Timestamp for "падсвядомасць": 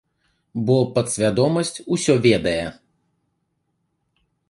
0.95-1.73